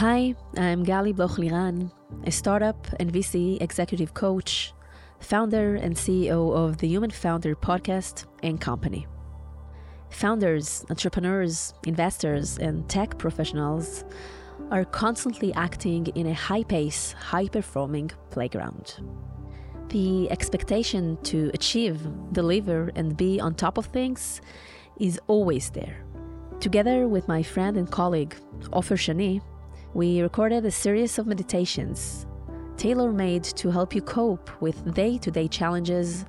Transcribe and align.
Hi, 0.00 0.34
I'm 0.56 0.82
Gali 0.82 1.14
Bloch 1.14 1.36
Liran, 1.36 1.92
a 2.24 2.30
startup 2.30 2.86
and 2.98 3.12
VC 3.12 3.60
executive 3.60 4.14
coach, 4.14 4.72
founder 5.18 5.74
and 5.74 5.94
CEO 5.94 6.56
of 6.56 6.78
the 6.78 6.88
Human 6.88 7.10
Founder 7.10 7.54
podcast 7.54 8.24
and 8.42 8.58
company. 8.58 9.06
Founders, 10.08 10.86
entrepreneurs, 10.88 11.74
investors, 11.86 12.56
and 12.56 12.88
tech 12.88 13.18
professionals 13.18 14.06
are 14.70 14.86
constantly 14.86 15.52
acting 15.52 16.06
in 16.14 16.28
a 16.28 16.32
high 16.32 16.62
pace, 16.64 17.12
high 17.12 17.48
performing 17.48 18.10
playground. 18.30 19.06
The 19.90 20.30
expectation 20.30 21.18
to 21.24 21.50
achieve, 21.52 22.00
deliver, 22.32 22.90
and 22.94 23.18
be 23.18 23.38
on 23.38 23.54
top 23.54 23.76
of 23.76 23.84
things 23.84 24.40
is 24.98 25.20
always 25.26 25.68
there. 25.68 26.06
Together 26.58 27.06
with 27.06 27.28
my 27.28 27.42
friend 27.42 27.76
and 27.76 27.90
colleague, 27.90 28.34
Ofer 28.72 28.96
Shani, 28.96 29.42
we 29.92 30.20
recorded 30.20 30.64
a 30.64 30.70
series 30.70 31.18
of 31.18 31.26
meditations 31.26 32.24
tailor 32.76 33.10
made 33.12 33.42
to 33.42 33.70
help 33.70 33.92
you 33.92 34.00
cope 34.00 34.48
with 34.62 34.94
day 34.94 35.18
to 35.18 35.30
day 35.30 35.48
challenges 35.48 36.24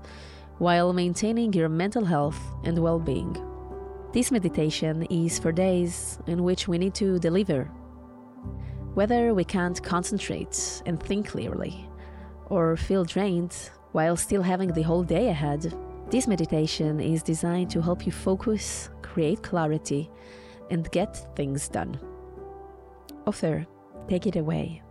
while 0.57 0.91
maintaining 0.93 1.53
your 1.53 1.69
mental 1.69 2.03
health 2.03 2.39
and 2.63 2.77
well 2.77 2.99
being. 2.99 3.37
This 4.13 4.31
meditation 4.31 5.03
is 5.03 5.39
for 5.39 5.51
days 5.51 6.19
in 6.27 6.43
which 6.43 6.67
we 6.67 6.77
need 6.77 6.95
to 6.95 7.19
deliver. 7.19 7.65
Whether 8.95 9.33
we 9.33 9.43
can't 9.43 9.81
concentrate 9.81 10.81
and 10.85 11.01
think 11.01 11.29
clearly, 11.29 11.87
or 12.47 12.75
feel 12.75 13.05
drained 13.05 13.55
while 13.93 14.17
still 14.17 14.41
having 14.41 14.73
the 14.73 14.81
whole 14.81 15.03
day 15.03 15.29
ahead, 15.29 15.73
this 16.09 16.27
meditation 16.27 16.99
is 16.99 17.23
designed 17.23 17.69
to 17.69 17.81
help 17.81 18.05
you 18.05 18.11
focus, 18.11 18.89
create 19.03 19.43
clarity, 19.43 20.09
and 20.69 20.91
get 20.91 21.35
things 21.35 21.69
done. 21.69 21.97
Ofer, 23.31 23.65
take 24.09 24.27
it 24.27 24.35
away. 24.35 24.81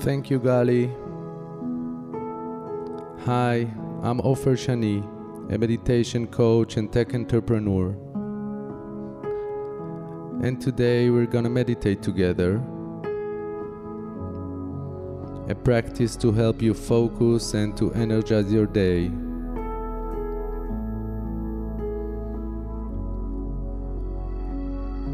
Thank 0.00 0.28
you, 0.28 0.38
Gali. 0.38 0.92
Hi, 3.24 3.66
I'm 4.02 4.20
Ofer 4.20 4.54
Shani, 4.54 5.02
a 5.50 5.56
meditation 5.56 6.26
coach 6.26 6.76
and 6.76 6.92
tech 6.92 7.14
entrepreneur. 7.14 7.90
And 10.42 10.60
today 10.60 11.08
we're 11.08 11.26
gonna 11.26 11.48
meditate 11.48 12.02
together. 12.02 12.62
A 15.48 15.54
practice 15.54 16.16
to 16.16 16.32
help 16.32 16.60
you 16.60 16.74
focus 16.74 17.54
and 17.54 17.74
to 17.78 17.92
energize 17.94 18.52
your 18.52 18.66
day. 18.66 19.10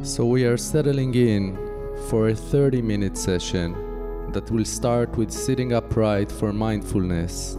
So 0.02 0.26
we 0.26 0.44
are 0.44 0.56
settling 0.56 1.14
in 1.14 1.56
for 2.08 2.28
a 2.28 2.34
30 2.34 2.82
minute 2.82 3.16
session 3.16 3.72
that 4.32 4.50
will 4.50 4.64
start 4.64 5.16
with 5.16 5.30
sitting 5.30 5.72
upright 5.72 6.30
for 6.30 6.52
mindfulness, 6.52 7.56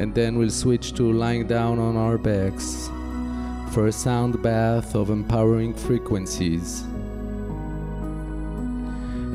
and 0.00 0.14
then 0.14 0.38
we'll 0.38 0.48
switch 0.48 0.94
to 0.94 1.12
lying 1.12 1.46
down 1.46 1.78
on 1.78 1.94
our 1.94 2.16
backs 2.16 2.88
for 3.74 3.88
a 3.88 3.92
sound 3.92 4.42
bath 4.42 4.94
of 4.94 5.10
empowering 5.10 5.74
frequencies. 5.74 6.80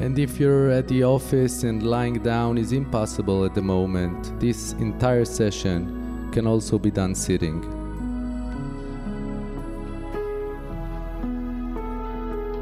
And 0.01 0.17
if 0.17 0.39
you're 0.39 0.71
at 0.71 0.87
the 0.87 1.03
office 1.03 1.61
and 1.61 1.83
lying 1.83 2.15
down 2.23 2.57
is 2.57 2.71
impossible 2.71 3.45
at 3.45 3.53
the 3.53 3.61
moment, 3.61 4.39
this 4.39 4.73
entire 4.73 5.23
session 5.23 6.31
can 6.31 6.47
also 6.47 6.79
be 6.79 6.89
done 6.89 7.13
sitting. 7.13 7.61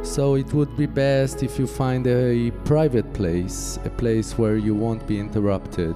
So 0.04 0.36
it 0.36 0.54
would 0.54 0.76
be 0.76 0.88
best 0.88 1.42
if 1.42 1.58
you 1.58 1.68
find 1.68 2.06
a 2.06 2.52
private 2.66 3.14
place, 3.14 3.80
a 3.86 3.90
place 3.90 4.38
where 4.38 4.58
you 4.58 4.76
won't 4.76 5.08
be 5.08 5.22
interrupted. 5.22 5.96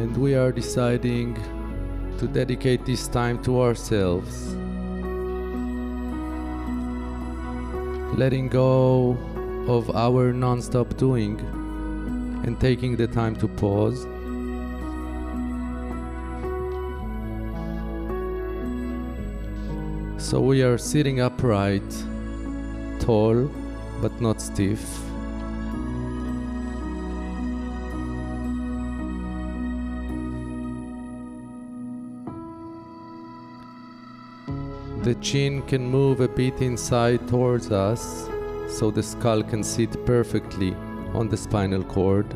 And 0.00 0.16
we 0.16 0.34
are 0.34 0.50
deciding 0.50 1.34
to 2.18 2.26
dedicate 2.26 2.86
this 2.86 3.06
time 3.06 3.42
to 3.42 3.60
ourselves. 3.60 4.54
Letting 8.16 8.48
go 8.48 9.18
of 9.68 9.94
our 9.94 10.32
non 10.32 10.62
stop 10.62 10.96
doing 10.96 11.38
and 12.46 12.58
taking 12.58 12.96
the 12.96 13.08
time 13.08 13.36
to 13.36 13.46
pause. 13.46 14.06
So 20.16 20.40
we 20.40 20.62
are 20.62 20.78
sitting 20.78 21.20
upright, 21.20 21.90
tall 23.00 23.50
but 24.00 24.18
not 24.18 24.40
stiff. 24.40 25.09
The 35.10 35.16
chin 35.16 35.62
can 35.62 35.84
move 35.90 36.20
a 36.20 36.28
bit 36.28 36.62
inside 36.62 37.26
towards 37.26 37.72
us 37.72 38.28
so 38.68 38.92
the 38.92 39.02
skull 39.02 39.42
can 39.42 39.64
sit 39.64 40.06
perfectly 40.06 40.72
on 41.14 41.28
the 41.28 41.36
spinal 41.36 41.82
cord. 41.82 42.26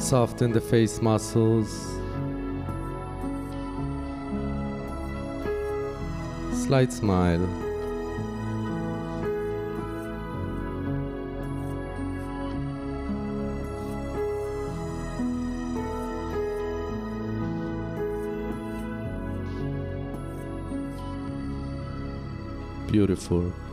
Soften 0.00 0.50
the 0.50 0.60
face 0.60 1.00
muscles. 1.00 1.70
Slight 6.66 6.92
smile. 6.92 7.67
Beautiful. 23.18 23.67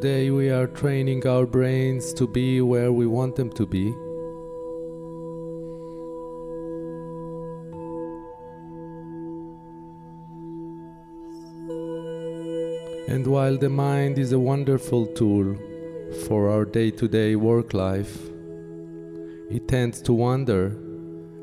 Today 0.00 0.30
we 0.30 0.48
are 0.48 0.68
training 0.68 1.26
our 1.26 1.44
brains 1.44 2.12
to 2.12 2.28
be 2.28 2.60
where 2.60 2.92
we 2.92 3.08
want 3.08 3.34
them 3.34 3.50
to 3.54 3.66
be. 3.66 3.88
And 13.12 13.26
while 13.26 13.58
the 13.58 13.68
mind 13.68 14.20
is 14.20 14.30
a 14.30 14.38
wonderful 14.38 15.06
tool 15.06 15.56
for 16.28 16.48
our 16.48 16.64
day 16.64 16.92
to 16.92 17.08
day 17.08 17.34
work 17.34 17.74
life, 17.74 18.20
it 19.50 19.66
tends 19.66 20.00
to 20.02 20.12
wander, 20.12 20.66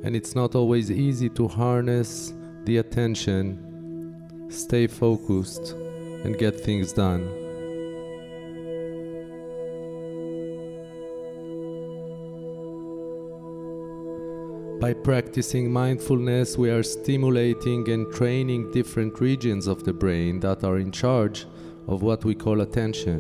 and 0.04 0.16
it's 0.16 0.34
not 0.34 0.56
always 0.56 0.90
easy 0.90 1.28
to 1.32 1.50
harness 1.50 2.32
the 2.64 2.78
attention, 2.78 4.48
stay 4.50 4.88
focused, 4.88 5.74
and 6.24 6.38
get 6.38 6.58
things 6.58 6.94
done. 6.94 7.45
By 14.86 14.94
practicing 14.94 15.74
mindfulness, 15.74 16.60
we 16.60 16.70
are 16.70 16.84
stimulating 16.84 17.90
and 17.90 18.14
training 18.14 18.70
different 18.70 19.20
regions 19.20 19.66
of 19.66 19.84
the 19.84 19.94
brain 19.94 20.40
that 20.42 20.64
are 20.64 20.78
in 20.78 20.92
charge 20.92 21.48
of 21.88 22.04
what 22.04 22.24
we 22.24 22.36
call 22.36 22.62
attention. 22.62 23.20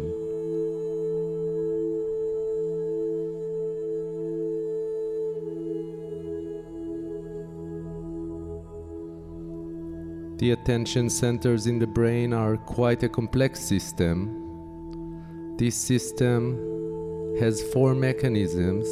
The 10.38 10.52
attention 10.52 11.10
centers 11.10 11.66
in 11.66 11.80
the 11.80 11.88
brain 11.88 12.32
are 12.32 12.58
quite 12.58 13.02
a 13.02 13.10
complex 13.10 13.60
system. 13.60 14.30
This 15.58 15.76
system 15.76 16.60
has 17.40 17.64
four 17.74 17.96
mechanisms, 17.96 18.88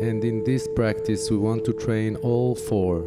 and 0.00 0.24
in 0.24 0.44
this 0.44 0.68
practice, 0.76 1.30
we 1.30 1.36
want 1.36 1.64
to 1.64 1.72
train 1.72 2.16
all 2.16 2.54
four. 2.54 3.04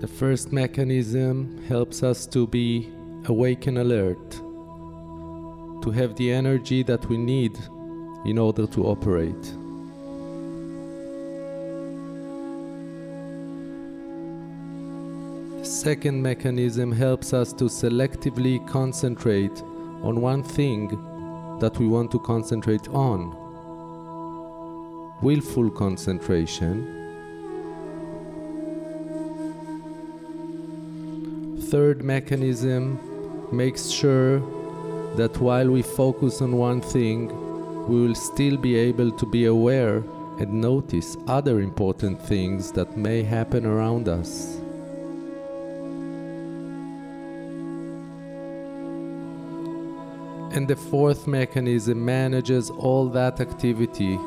The 0.00 0.08
first 0.08 0.52
mechanism 0.52 1.62
helps 1.68 2.02
us 2.02 2.26
to 2.26 2.46
be 2.46 2.90
awake 3.26 3.66
and 3.68 3.78
alert, 3.78 4.30
to 5.82 5.90
have 5.94 6.14
the 6.16 6.32
energy 6.32 6.82
that 6.82 7.06
we 7.06 7.16
need 7.16 7.56
in 8.24 8.36
order 8.38 8.66
to 8.66 8.84
operate. 8.84 9.61
Second 15.82 16.22
mechanism 16.22 16.92
helps 16.92 17.32
us 17.32 17.52
to 17.52 17.64
selectively 17.64 18.64
concentrate 18.68 19.62
on 20.04 20.20
one 20.20 20.40
thing 20.40 20.86
that 21.58 21.76
we 21.76 21.88
want 21.88 22.08
to 22.08 22.20
concentrate 22.20 22.86
on. 22.90 23.34
Willful 25.22 25.72
concentration. 25.72 26.86
Third 31.72 32.04
mechanism 32.04 33.00
makes 33.50 33.88
sure 33.88 34.38
that 35.16 35.36
while 35.40 35.68
we 35.68 35.82
focus 35.82 36.40
on 36.42 36.52
one 36.52 36.80
thing, 36.80 37.26
we 37.88 38.06
will 38.06 38.14
still 38.14 38.56
be 38.56 38.76
able 38.76 39.10
to 39.10 39.26
be 39.26 39.46
aware 39.46 39.96
and 40.38 40.60
notice 40.60 41.16
other 41.26 41.60
important 41.60 42.24
things 42.24 42.70
that 42.70 42.96
may 42.96 43.24
happen 43.24 43.66
around 43.66 44.08
us. 44.08 44.61
And 50.54 50.68
the 50.68 50.76
fourth 50.76 51.26
mechanism 51.26 52.04
manages 52.04 52.70
all 52.70 53.08
that 53.08 53.40
activity 53.40 54.18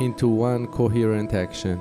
into 0.00 0.28
one 0.28 0.66
coherent 0.66 1.34
action. 1.34 1.78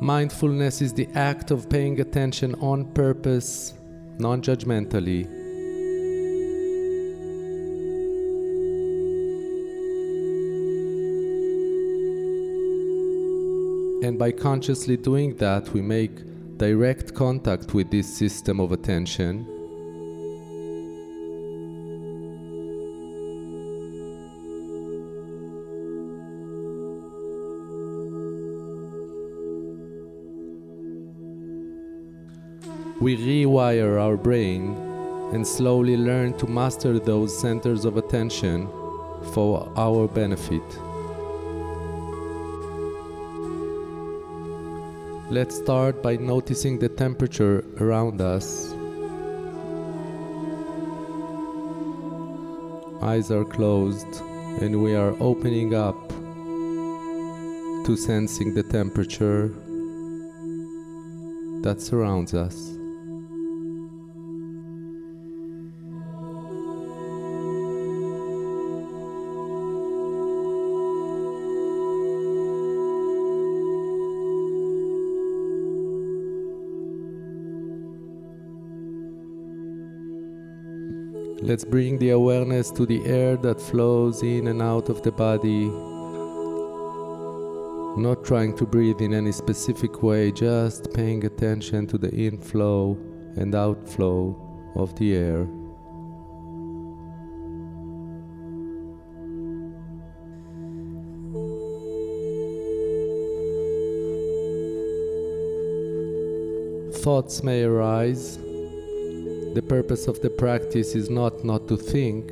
Mindfulness 0.00 0.82
is 0.82 0.92
the 0.92 1.08
act 1.14 1.52
of 1.52 1.70
paying 1.70 2.00
attention 2.00 2.56
on 2.56 2.84
purpose, 2.86 3.74
non 4.18 4.42
judgmentally 4.42 5.41
And 14.02 14.18
by 14.18 14.32
consciously 14.32 14.96
doing 14.96 15.36
that, 15.36 15.68
we 15.68 15.80
make 15.80 16.10
direct 16.58 17.14
contact 17.14 17.72
with 17.72 17.88
this 17.92 18.12
system 18.12 18.58
of 18.58 18.72
attention. 18.72 19.46
We 33.00 33.16
rewire 33.16 34.00
our 34.00 34.16
brain 34.16 34.74
and 35.32 35.46
slowly 35.46 35.96
learn 35.96 36.36
to 36.38 36.48
master 36.48 36.98
those 36.98 37.36
centers 37.40 37.84
of 37.84 37.96
attention 37.96 38.66
for 39.32 39.72
our 39.76 40.08
benefit. 40.08 40.91
Let's 45.32 45.56
start 45.56 46.02
by 46.02 46.16
noticing 46.16 46.78
the 46.78 46.90
temperature 46.90 47.64
around 47.80 48.20
us. 48.20 48.74
Eyes 53.02 53.30
are 53.30 53.46
closed 53.46 54.20
and 54.60 54.82
we 54.82 54.94
are 54.94 55.16
opening 55.20 55.74
up 55.74 55.96
to 57.86 57.96
sensing 57.96 58.52
the 58.52 58.62
temperature 58.62 59.48
that 61.62 61.80
surrounds 61.80 62.34
us. 62.34 62.71
Let's 81.52 81.66
bring 81.66 81.98
the 81.98 82.12
awareness 82.12 82.70
to 82.70 82.86
the 82.86 83.04
air 83.04 83.36
that 83.36 83.60
flows 83.60 84.22
in 84.22 84.46
and 84.46 84.62
out 84.62 84.88
of 84.88 85.02
the 85.02 85.12
body. 85.12 85.66
Not 88.00 88.24
trying 88.24 88.56
to 88.56 88.64
breathe 88.64 89.02
in 89.02 89.12
any 89.12 89.32
specific 89.32 90.02
way, 90.02 90.32
just 90.32 90.94
paying 90.94 91.26
attention 91.26 91.86
to 91.88 91.98
the 91.98 92.10
inflow 92.10 92.96
and 93.36 93.54
outflow 93.54 94.34
of 94.76 94.98
the 94.98 95.14
air. 95.14 95.46
Thoughts 107.02 107.42
may 107.42 107.64
arise 107.64 108.38
the 109.54 109.62
purpose 109.62 110.08
of 110.08 110.20
the 110.22 110.30
practice 110.30 110.94
is 110.94 111.10
not 111.10 111.44
not 111.44 111.68
to 111.68 111.76
think. 111.76 112.28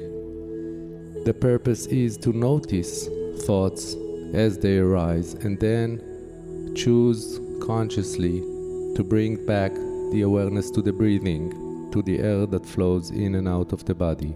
The 1.25 1.37
purpose 1.39 1.85
is 1.87 2.17
to 2.19 2.33
notice 2.33 3.09
thoughts 3.45 3.95
as 4.33 4.59
they 4.59 4.79
arise 4.79 5.35
and 5.35 5.61
then 5.61 6.01
choose 6.75 7.39
consciously 7.61 8.41
to 8.97 9.05
bring 9.05 9.45
back 9.45 9.75
the 10.13 10.23
awareness 10.23 10.71
to 10.71 10.81
the 10.81 10.95
breathing, 10.95 11.91
to 11.93 12.01
the 12.03 12.21
air 12.21 12.47
that 12.47 12.65
flows 12.65 13.11
in 13.11 13.35
and 13.35 13.47
out 13.47 13.75
of 13.75 13.85
the 13.85 13.95
body. 13.95 14.35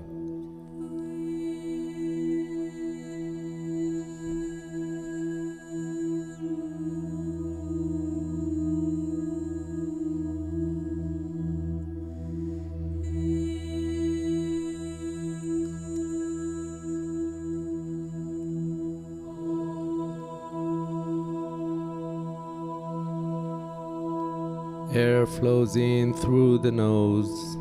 Air 24.92 25.26
flows 25.26 25.76
in 25.76 26.14
through 26.14 26.58
the 26.58 26.70
nose. 26.70 27.56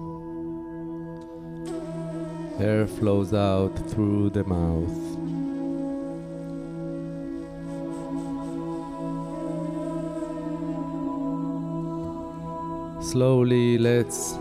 Air 2.60 2.86
flows 2.86 3.34
out 3.34 3.74
through 3.89 4.30
the 4.30 4.44
mouth. 4.44 5.13
Slowly, 13.03 13.77
let's 13.77 14.38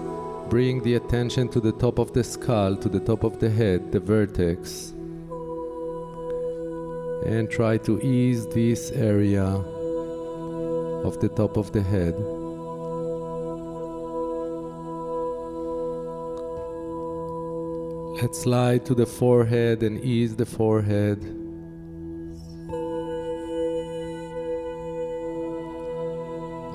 bring 0.48 0.82
the 0.82 0.94
attention 0.94 1.48
to 1.48 1.60
the 1.60 1.72
top 1.72 1.98
of 1.98 2.12
the 2.12 2.22
skull, 2.22 2.76
to 2.76 2.88
the 2.88 3.00
top 3.00 3.24
of 3.24 3.38
the 3.38 3.48
head, 3.48 3.90
the 3.90 4.00
vertex. 4.00 4.92
And 7.26 7.50
try 7.50 7.78
to 7.78 8.00
ease 8.00 8.46
this 8.48 8.90
area 8.92 9.44
of 9.44 11.18
the 11.20 11.28
top 11.28 11.56
of 11.56 11.72
the 11.72 11.82
head. 11.82 12.41
Let's 18.22 18.38
slide 18.38 18.86
to 18.86 18.94
the 18.94 19.04
forehead 19.04 19.82
and 19.82 19.98
ease 19.98 20.36
the 20.36 20.46
forehead. 20.46 21.18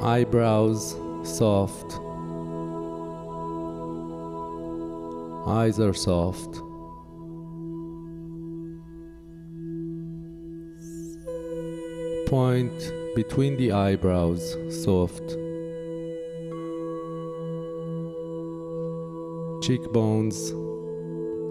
eyebrows 0.03 0.91
soft, 1.23 2.01
eyes 5.47 5.79
are 5.79 5.93
soft. 5.93 6.53
Point 12.27 12.91
between 13.15 13.55
the 13.55 13.71
eyebrows 13.71 14.43
soft. 14.83 15.29
Cheekbones 19.63 20.51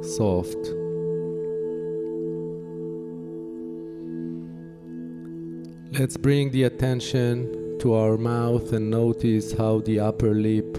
soft. 0.02 0.56
Let's 5.98 6.16
bring 6.16 6.50
the 6.50 6.64
attention 6.64 7.78
to 7.78 7.94
our 7.94 8.16
mouth 8.16 8.72
and 8.72 8.90
notice 8.90 9.52
how 9.52 9.80
the 9.80 10.00
upper 10.00 10.34
lip 10.34 10.76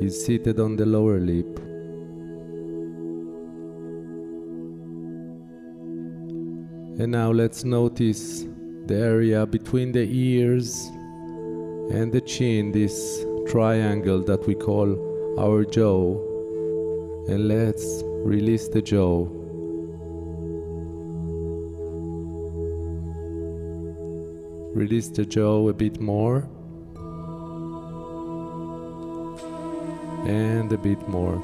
is 0.00 0.24
seated 0.24 0.60
on 0.60 0.76
the 0.76 0.86
lower 0.86 1.18
lip. 1.18 1.58
And 7.00 7.12
now 7.12 7.30
let's 7.32 7.64
notice 7.64 8.44
the 8.86 8.96
area 8.96 9.46
between 9.46 9.92
the 9.92 10.06
ears 10.08 10.90
and 11.90 12.12
the 12.12 12.20
chin, 12.20 12.72
this 12.72 13.24
triangle 13.48 14.22
that 14.24 14.46
we 14.46 14.54
call 14.54 14.96
our 15.38 15.64
jaw. 15.64 16.27
And 17.28 17.46
let's 17.46 18.02
release 18.24 18.68
the 18.68 18.80
jaw. 18.80 19.26
Release 24.74 25.08
the 25.08 25.26
jaw 25.26 25.68
a 25.68 25.74
bit 25.74 26.00
more. 26.00 26.48
And 30.26 30.72
a 30.72 30.78
bit 30.78 31.06
more. 31.06 31.36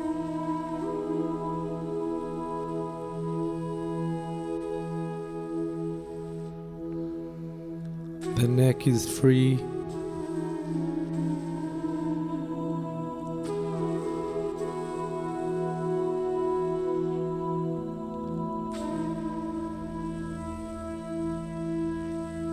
The 8.37 8.49
neck 8.49 8.87
is 8.87 9.07
free. 9.19 9.59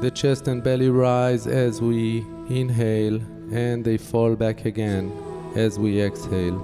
The 0.02 0.10
chest 0.10 0.48
and 0.48 0.64
belly 0.64 0.90
rise 0.90 1.46
as 1.46 1.80
we 1.80 2.26
inhale 2.50 3.22
and 3.52 3.86
they 3.86 3.98
fall 3.98 4.36
back 4.36 4.66
again 4.66 5.12
as 5.56 5.78
we 5.78 6.02
exhale. 6.02 6.58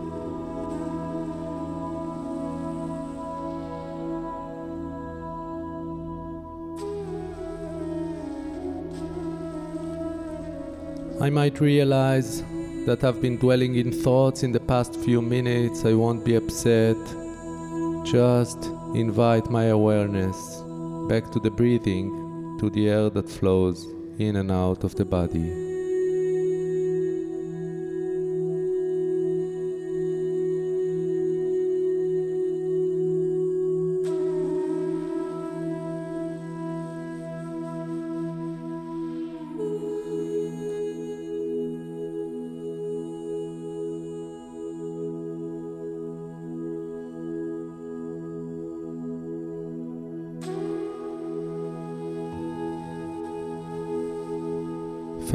I 11.22 11.30
might 11.30 11.60
realize 11.60 12.42
that 12.88 13.04
I've 13.04 13.22
been 13.22 13.38
dwelling 13.38 13.76
in 13.76 13.92
thoughts 13.92 14.42
in 14.42 14.52
the 14.52 14.60
past 14.60 14.96
few 14.96 15.22
minutes. 15.22 15.86
I 15.86 15.94
won't 15.94 16.26
be 16.26 16.34
upset. 16.34 16.98
Just 18.04 18.66
invite 18.96 19.48
my 19.52 19.66
awareness 19.66 20.64
back 21.08 21.30
to 21.34 21.40
the 21.40 21.52
breathing, 21.52 22.27
to 22.60 22.70
the 22.70 22.90
air 22.90 23.10
that 23.10 23.30
flows 23.30 23.86
in 24.18 24.36
and 24.36 24.52
out 24.52 24.84
of 24.84 24.96
the 24.96 25.06
body. 25.06 25.67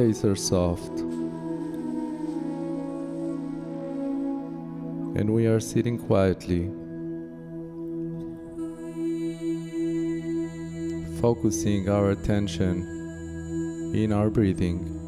Are 0.03 0.35
soft. 0.35 0.99
And 5.15 5.31
we 5.33 5.47
are 5.47 5.61
sitting 5.61 5.97
quietly, 5.97 6.67
focusing 11.21 11.89
our 11.89 12.11
attention 12.11 12.83
in 13.95 14.13
our 14.13 14.29
breathing. 14.29 15.02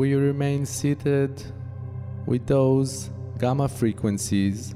We 0.00 0.14
remain 0.14 0.64
seated 0.64 1.42
with 2.24 2.46
those 2.46 3.10
gamma 3.38 3.68
frequencies. 3.68 4.74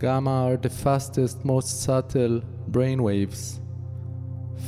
Gamma 0.00 0.48
are 0.48 0.56
the 0.56 0.68
fastest, 0.68 1.44
most 1.44 1.82
subtle 1.84 2.40
brain 2.66 3.00
waves 3.00 3.60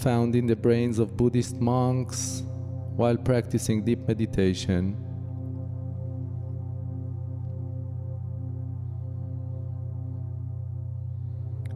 found 0.03 0.37
in 0.37 0.47
the 0.47 0.55
brains 0.55 1.01
of 1.01 1.17
Buddhist 1.17 1.57
monks 1.57 2.45
while 2.95 3.17
practicing 3.17 3.83
deep 3.83 4.07
meditation. 4.07 5.10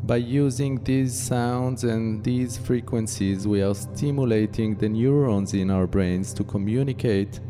By 0.06 0.16
using 0.16 0.84
these 0.84 1.18
sounds 1.18 1.82
and 1.82 2.22
these 2.22 2.58
frequencies, 2.58 3.48
we 3.48 3.62
are 3.62 3.74
stimulating 3.74 4.74
the 4.74 4.86
neurons 4.86 5.54
in 5.54 5.70
our 5.70 5.86
brains 5.86 6.34
to 6.34 6.44
communicate 6.44 7.40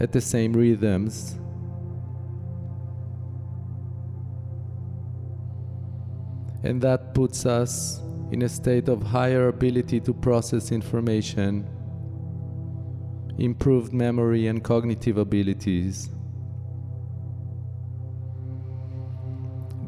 at 0.00 0.10
the 0.12 0.20
same 0.22 0.54
rhythms. 0.54 1.38
And 6.62 6.80
that 6.80 7.14
puts 7.14 7.44
us 7.44 8.00
in 8.32 8.40
a 8.40 8.48
state 8.48 8.88
of 8.88 9.02
higher 9.02 9.48
ability 9.48 10.00
to 10.00 10.14
process 10.14 10.72
information, 10.72 11.68
improved 13.36 13.92
memory 13.92 14.46
and 14.46 14.64
cognitive 14.64 15.18
abilities. 15.18 16.08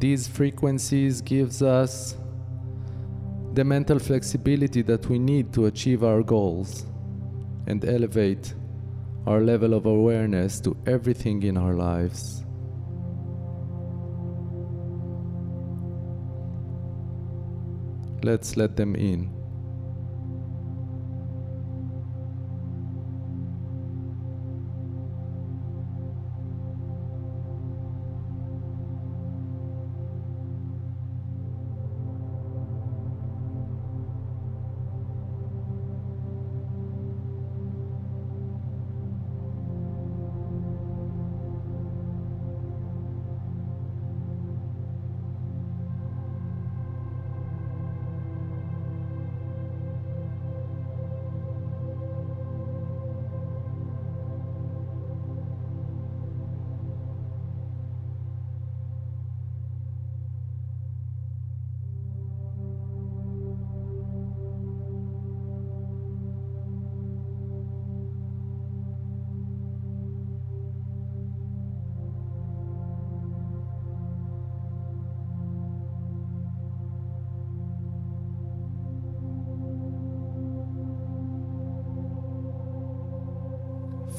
These 0.00 0.26
frequencies 0.26 1.20
gives 1.20 1.62
us 1.62 2.16
the 3.52 3.62
mental 3.62 3.98
flexibility 3.98 4.80
that 4.80 5.06
we 5.08 5.18
need 5.18 5.52
to 5.52 5.66
achieve 5.66 6.02
our 6.02 6.22
goals 6.22 6.86
and 7.66 7.84
elevate 7.84 8.54
our 9.26 9.42
level 9.42 9.74
of 9.74 9.84
awareness 9.84 10.58
to 10.60 10.74
everything 10.86 11.42
in 11.42 11.58
our 11.58 11.74
lives. 11.74 12.44
Let's 18.22 18.56
let 18.56 18.76
them 18.76 18.96
in. 18.96 19.39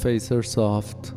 Face 0.02 0.30
her 0.30 0.42
soft. 0.42 1.14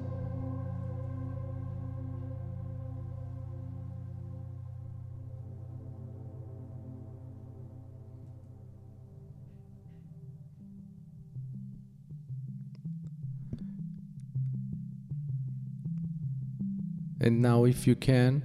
And 17.20 17.40
now, 17.40 17.64
if 17.64 17.86
you 17.86 17.96
can, 17.96 18.42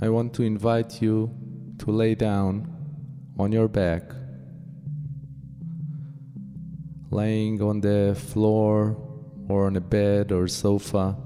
I 0.00 0.08
want 0.08 0.32
to 0.34 0.42
invite 0.42 1.02
you 1.02 1.34
to 1.80 1.90
lay 1.90 2.14
down 2.14 2.66
on 3.38 3.52
your 3.52 3.68
back, 3.68 4.10
laying 7.10 7.60
on 7.60 7.82
the 7.82 8.16
floor 8.18 9.09
or 9.50 9.66
on 9.66 9.76
a 9.76 9.80
bed 9.80 10.32
or 10.32 10.46
sofa. 10.48 11.16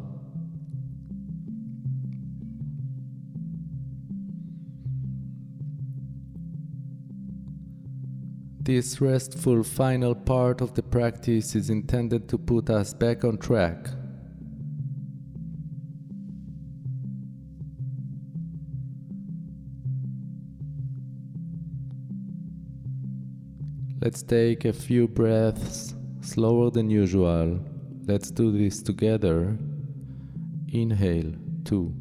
This 8.60 8.98
restful 8.98 9.62
final 9.62 10.14
part 10.14 10.62
of 10.62 10.72
the 10.72 10.82
practice 10.82 11.54
is 11.54 11.68
intended 11.68 12.28
to 12.30 12.38
put 12.38 12.70
us 12.70 12.94
back 12.94 13.22
on 13.22 13.36
track. 13.36 13.88
Let's 24.00 24.22
take 24.22 24.64
a 24.64 24.72
few 24.72 25.08
breaths 25.08 25.94
slower 26.22 26.70
than 26.70 26.88
usual. 26.88 27.73
Let's 28.06 28.30
do 28.30 28.52
this 28.52 28.82
together. 28.82 29.56
Inhale, 30.70 31.32
two, 31.64 31.94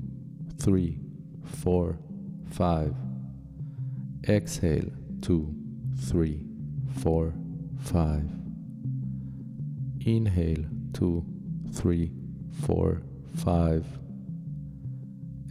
three, 0.59 0.99
four, 1.45 1.97
five. 2.51 2.93
Exhale, 4.27 4.91
two, 5.21 5.55
three, 5.97 6.45
four, 6.97 7.33
five. 7.83 8.29
Inhale, 10.05 10.65
two, 10.91 11.25
three, 11.71 12.11
four, 12.65 13.01
five. 13.37 13.85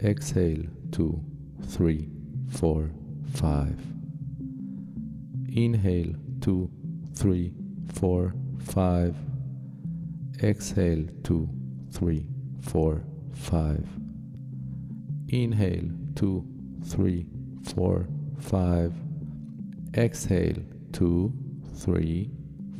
Exhale, 0.03 0.65
two, 0.91 1.19
three, 1.65 2.09
four, 2.51 2.91
five. 3.33 3.79
Inhale, 5.51 6.13
two, 6.41 6.69
three, 7.15 7.53
four, 7.95 8.35
five. 8.59 9.15
Exhale, 10.43 11.05
two, 11.23 11.47
three, 11.91 12.27
four, 12.59 13.01
five. 13.31 13.87
Inhale, 15.29 15.89
two, 16.15 16.45
three, 16.83 17.25
four, 17.63 18.09
five. 18.39 18.93
Exhale, 19.95 20.57
two, 20.91 21.31
three, 21.75 22.29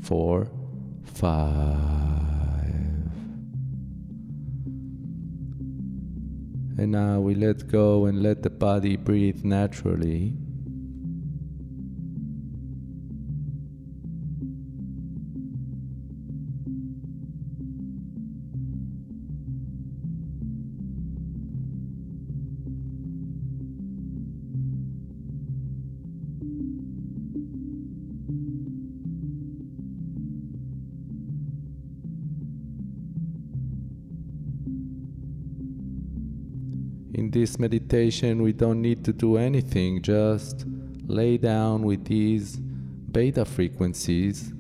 four, 0.02 0.52
five. 1.06 2.04
And 6.78 6.92
now 6.92 7.22
we 7.22 7.34
let 7.34 7.72
go 7.72 8.08
and 8.08 8.22
let 8.22 8.44
the 8.44 8.50
body 8.50 8.98
breathe 8.98 9.46
naturally. 9.46 10.36
This 37.34 37.58
meditation, 37.58 38.42
we 38.44 38.54
don't 38.54 38.82
need 38.82 39.04
to 39.04 39.12
do 39.12 39.38
anything, 39.38 40.02
just 40.02 40.66
lay 41.08 41.38
down 41.38 41.82
with 41.82 42.06
these 42.06 42.56
beta 42.56 43.44
frequencies. 43.44 44.54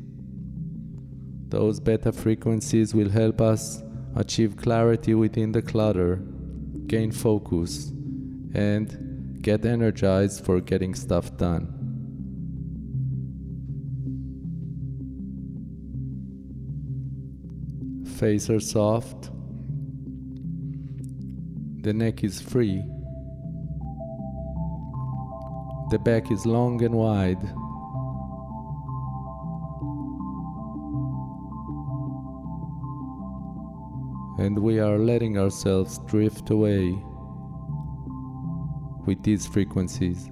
Those 1.49 1.79
beta 1.79 2.11
frequencies 2.11 2.95
will 2.95 3.09
help 3.09 3.39
us 3.41 3.83
achieve 4.15 4.57
clarity 4.57 5.13
within 5.13 5.51
the 5.51 5.61
clutter, 5.61 6.15
gain 6.87 7.11
focus, 7.11 7.89
and 8.55 9.39
get 9.41 9.65
energized 9.65 10.43
for 10.43 10.59
getting 10.59 10.95
stuff 10.95 11.37
done. 11.37 11.67
Face 18.17 18.49
are 18.49 18.59
soft. 18.59 19.29
The 21.83 21.91
neck 21.91 22.23
is 22.23 22.39
free. 22.39 22.81
The 25.91 25.99
back 25.99 26.31
is 26.31 26.45
long 26.45 26.81
and 26.81 26.95
wide. 26.95 27.43
And 34.39 34.57
we 34.59 34.79
are 34.79 34.97
letting 34.97 35.37
ourselves 35.37 35.99
drift 36.05 36.51
away 36.51 36.97
with 39.05 39.21
these 39.23 39.45
frequencies. 39.45 40.31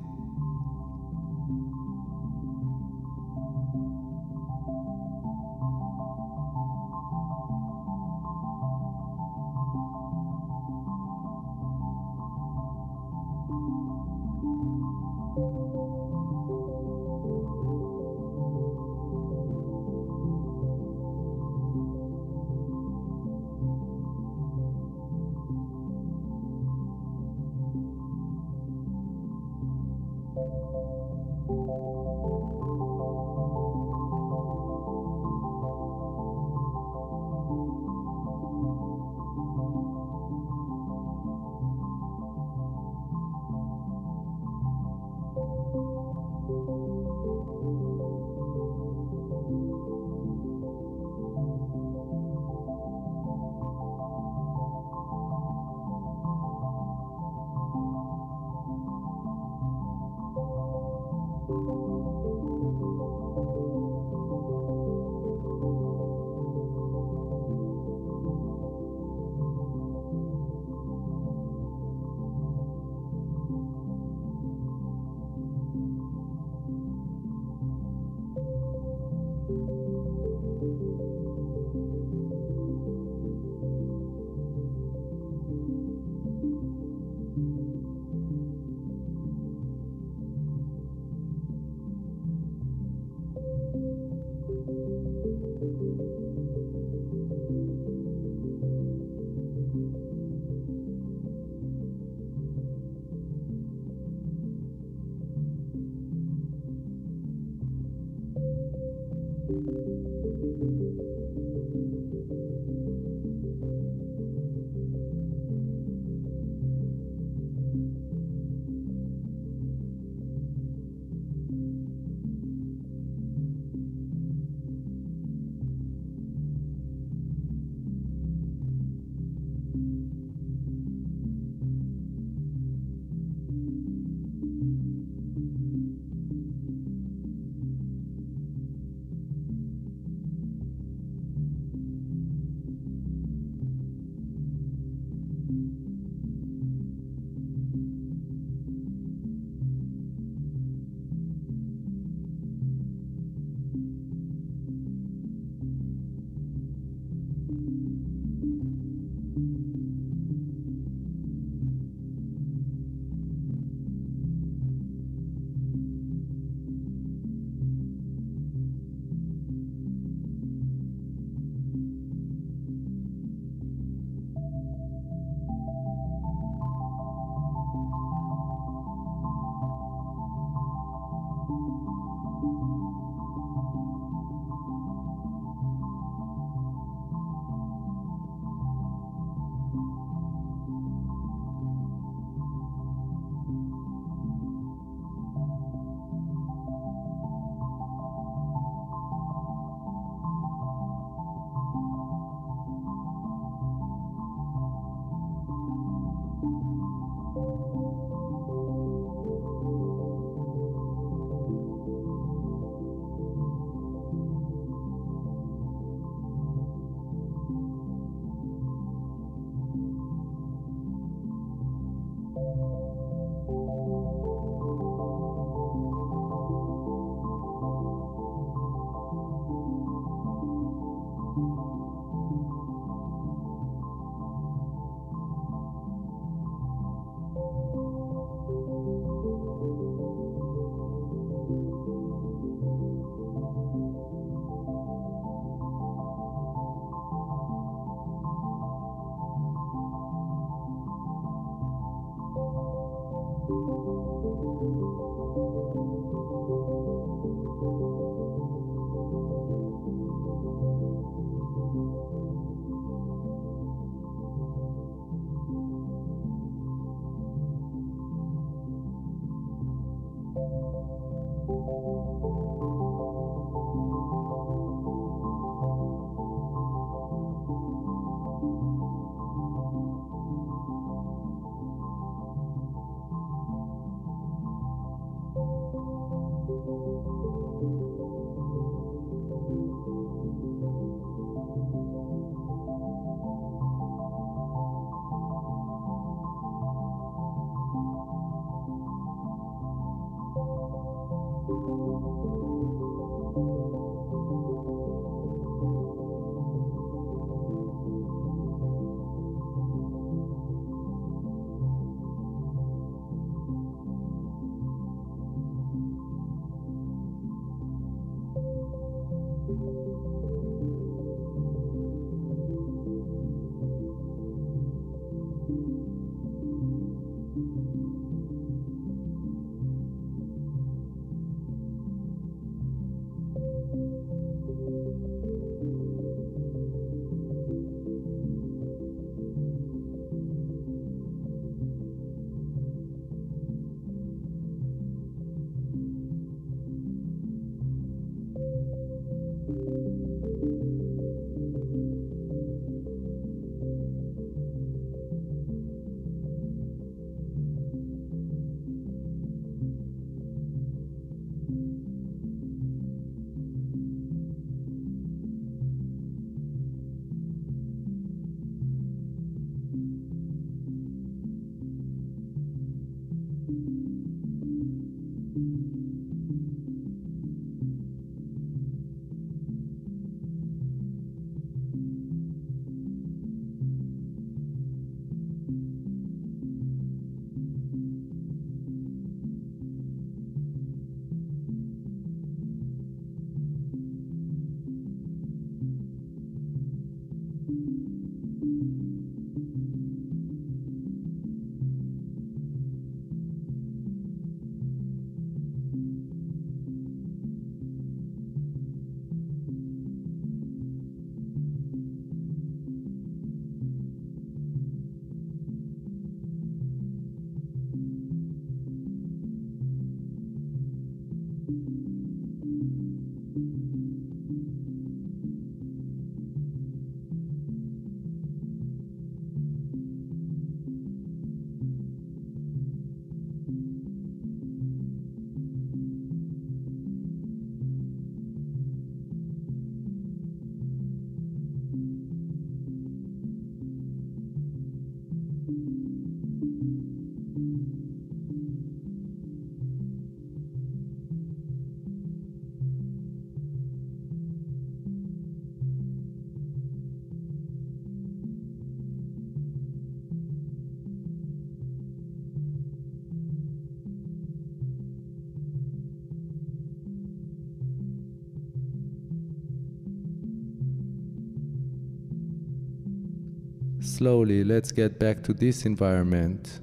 Slowly, 474.02 474.44
let's 474.44 474.72
get 474.72 474.98
back 474.98 475.22
to 475.26 475.32
this 475.32 475.64
environment 475.64 476.60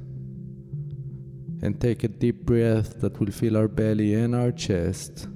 and 1.63 1.81
take 1.81 2.03
a 2.03 2.09
deep 2.09 2.45
breath 2.45 3.01
that 3.01 3.21
will 3.21 3.31
fill 3.31 3.57
our 3.57 3.69
belly 3.69 4.15
and 4.15 4.35
our 4.35 4.51
chest. 4.51 5.29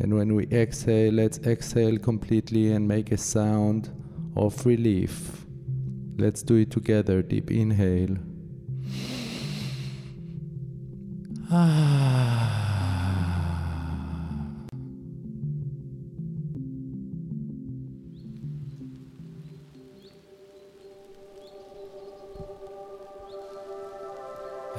And 0.00 0.14
when 0.14 0.34
we 0.34 0.46
exhale, 0.48 1.14
let's 1.14 1.38
exhale 1.38 1.96
completely 1.96 2.72
and 2.72 2.86
make 2.86 3.10
a 3.10 3.16
sound 3.16 3.90
of 4.36 4.66
relief. 4.66 5.46
Let's 6.18 6.42
do 6.42 6.56
it 6.56 6.70
together. 6.70 7.22
Deep 7.22 7.50
inhale. 7.50 8.18
Ah. 11.50 11.87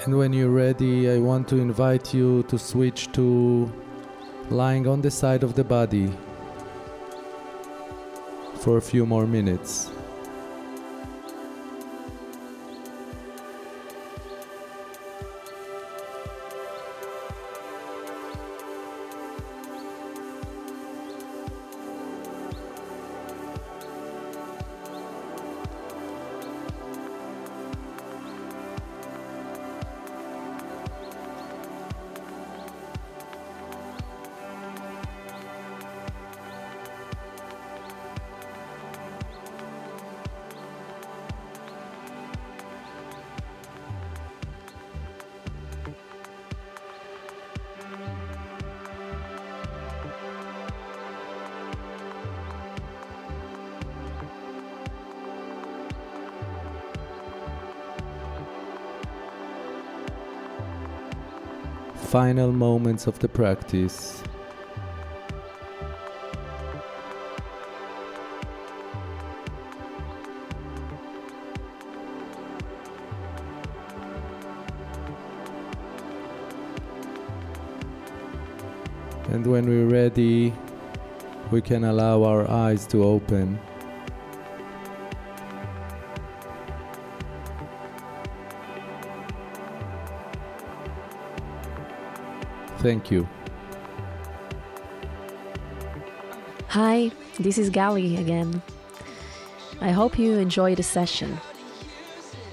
And 0.06 0.18
when 0.18 0.32
you're 0.32 0.50
ready, 0.50 1.12
I 1.12 1.20
want 1.20 1.50
to 1.50 1.58
invite 1.58 2.14
you 2.14 2.44
to 2.44 2.58
switch 2.58 3.12
to 3.12 3.70
lying 4.50 4.88
on 4.88 5.02
the 5.02 5.12
side 5.12 5.44
of 5.44 5.56
the 5.56 5.64
body 5.64 6.10
for 8.62 8.78
a 8.78 8.82
few 8.82 9.06
more 9.06 9.28
minutes. 9.28 9.92
Final 62.10 62.52
moments 62.52 63.06
of 63.06 63.20
the 63.20 63.30
practice. 63.30 64.24
And 79.30 79.46
when 79.46 79.70
we're 79.70 79.86
ready, 79.86 80.52
we 81.52 81.62
can 81.62 81.84
allow 81.84 82.24
our 82.24 82.50
eyes 82.50 82.88
to 82.88 83.04
open. 83.04 83.60
Thank 92.80 93.12
you. 93.12 93.28
Hi, 96.70 97.12
this 97.40 97.58
is 97.58 97.70
Gali 97.70 98.20
again. 98.20 98.62
I 99.82 99.92
hope 99.92 100.18
you 100.18 100.38
enjoyed 100.38 100.78
the 100.78 100.84
session. 100.84 101.38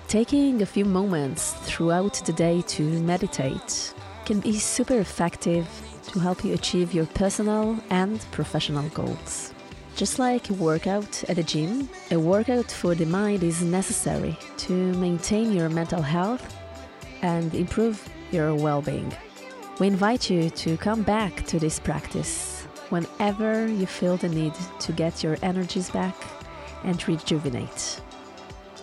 Taking 0.08 0.62
a 0.62 0.66
few 0.66 0.84
moments 0.84 1.52
throughout 1.66 2.14
the 2.24 2.32
day 2.32 2.62
to 2.62 2.82
meditate 3.02 3.94
can 4.24 4.40
be 4.40 4.58
super 4.58 4.98
effective 4.98 5.68
to 6.08 6.18
help 6.18 6.44
you 6.44 6.54
achieve 6.54 6.94
your 6.94 7.06
personal 7.06 7.78
and 7.90 8.20
professional 8.32 8.88
goals. 8.90 9.52
Just 9.96 10.18
like 10.18 10.50
a 10.50 10.54
workout 10.54 11.24
at 11.24 11.38
a 11.38 11.42
gym, 11.42 11.88
a 12.10 12.18
workout 12.18 12.70
for 12.70 12.94
the 12.94 13.06
mind 13.06 13.42
is 13.42 13.62
necessary 13.62 14.36
to 14.58 14.72
maintain 14.94 15.52
your 15.52 15.68
mental 15.68 16.02
health 16.02 16.56
and 17.22 17.54
improve 17.54 18.08
your 18.32 18.54
well 18.54 18.82
being. 18.82 19.12
We 19.78 19.88
invite 19.88 20.30
you 20.30 20.48
to 20.48 20.78
come 20.78 21.02
back 21.02 21.44
to 21.48 21.58
this 21.58 21.78
practice 21.78 22.62
whenever 22.88 23.66
you 23.66 23.84
feel 23.84 24.16
the 24.16 24.28
need 24.28 24.54
to 24.80 24.92
get 24.92 25.22
your 25.22 25.36
energies 25.42 25.90
back 25.90 26.16
and 26.84 27.06
rejuvenate. 27.06 28.00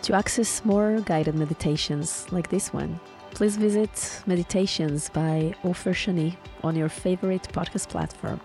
To 0.04 0.14
access 0.14 0.64
more 0.64 1.00
guided 1.02 1.34
meditations 1.34 2.32
like 2.32 2.50
this 2.50 2.72
one, 2.72 3.00
please 3.32 3.58
visit 3.58 4.22
Meditations 4.28 5.10
by 5.10 5.56
Ofer 5.64 5.94
Shani 5.94 6.36
on 6.64 6.76
your 6.76 6.90
favorite 6.90 7.48
podcast 7.52 7.90
platform. 7.90 8.40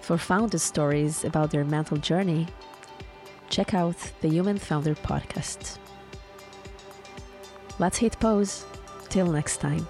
For 0.00 0.16
founder 0.16 0.58
stories 0.58 1.24
about 1.24 1.50
their 1.50 1.64
mental 1.64 1.96
journey, 1.96 2.46
check 3.48 3.74
out 3.74 3.96
the 4.20 4.28
Human 4.28 4.58
Founder 4.58 4.94
podcast. 4.94 5.78
Let's 7.80 7.98
hit 7.98 8.20
pause. 8.20 8.64
Till 9.08 9.26
next 9.26 9.58
time. 9.58 9.86